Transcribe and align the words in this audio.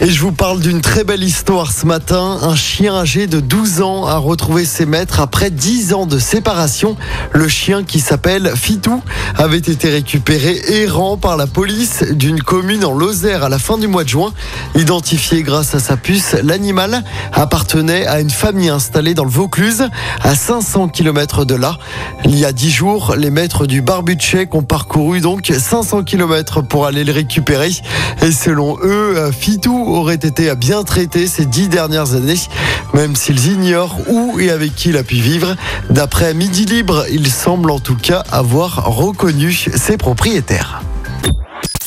Et 0.00 0.10
je 0.10 0.20
vous 0.20 0.30
parle 0.30 0.60
d'une 0.60 0.80
très 0.80 1.02
belle 1.02 1.24
histoire 1.24 1.72
ce 1.72 1.84
matin. 1.84 2.38
Un 2.42 2.54
chien 2.54 2.94
âgé 2.94 3.26
de 3.26 3.40
12 3.40 3.82
ans 3.82 4.06
a 4.06 4.16
retrouvé 4.16 4.64
ses 4.64 4.86
maîtres 4.86 5.18
après 5.18 5.50
10 5.50 5.92
ans 5.92 6.06
de 6.06 6.20
séparation. 6.20 6.96
Le 7.32 7.48
chien 7.48 7.82
qui 7.82 7.98
s'appelle 7.98 8.52
Fitou 8.54 9.02
avait 9.36 9.58
été 9.58 9.90
récupéré 9.90 10.56
errant 10.82 11.16
par 11.16 11.36
la 11.36 11.48
police 11.48 12.04
d'une 12.12 12.40
commune 12.40 12.84
en 12.84 12.92
Lozère 12.92 13.42
à 13.42 13.48
la 13.48 13.58
fin 13.58 13.76
du 13.76 13.88
mois 13.88 14.04
de 14.04 14.08
juin. 14.08 14.32
Identifié 14.76 15.42
grâce 15.42 15.74
à 15.74 15.80
sa 15.80 15.96
puce, 15.96 16.36
l'animal 16.44 17.02
appartenait 17.32 18.06
à 18.06 18.20
une 18.20 18.30
famille 18.30 18.68
installée 18.68 19.14
dans 19.14 19.24
le 19.24 19.30
Vaucluse, 19.30 19.88
à 20.22 20.36
500 20.36 20.90
km 20.90 21.44
de 21.44 21.56
là. 21.56 21.76
Il 22.24 22.38
y 22.38 22.44
a 22.44 22.52
10 22.52 22.70
jours, 22.70 23.14
les 23.18 23.30
maîtres 23.30 23.66
du 23.66 23.82
Barbuchek 23.82 24.54
ont 24.54 24.62
parcouru 24.62 25.20
donc 25.20 25.52
500 25.52 26.04
km 26.04 26.62
pour 26.62 26.86
aller 26.86 27.02
le 27.02 27.12
récupérer. 27.12 27.72
Et 28.22 28.30
selon 28.30 28.78
eux, 28.84 29.32
Fitou 29.32 29.87
aurait 29.94 30.14
été 30.14 30.54
bien 30.54 30.82
traité 30.82 31.26
ces 31.26 31.46
dix 31.46 31.68
dernières 31.68 32.14
années, 32.14 32.40
même 32.94 33.16
s'ils 33.16 33.46
ignorent 33.46 33.96
où 34.08 34.38
et 34.40 34.50
avec 34.50 34.74
qui 34.74 34.90
il 34.90 34.96
a 34.96 35.02
pu 35.02 35.16
vivre. 35.16 35.56
D'après 35.90 36.34
Midi 36.34 36.64
Libre, 36.64 37.06
il 37.10 37.30
semble 37.30 37.70
en 37.70 37.80
tout 37.80 37.96
cas 37.96 38.24
avoir 38.30 38.86
reconnu 38.86 39.52
ses 39.52 39.96
propriétaires. 39.96 40.82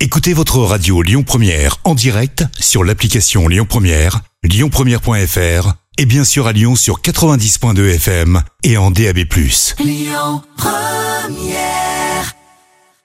Écoutez 0.00 0.32
votre 0.32 0.58
radio 0.58 1.02
Lyon 1.02 1.24
Première 1.24 1.78
en 1.84 1.94
direct 1.94 2.44
sur 2.58 2.84
l'application 2.84 3.48
Lyon 3.48 3.66
Première, 3.68 4.20
lyonpremière.fr 4.44 5.72
et 5.98 6.06
bien 6.06 6.24
sûr 6.24 6.46
à 6.46 6.52
Lyon 6.52 6.76
sur 6.76 7.00
90.2 7.00 7.94
FM 7.96 8.42
et 8.62 8.76
en 8.76 8.92
DAB+. 8.92 9.18
Lyon 9.80 10.42
Première 10.56 12.07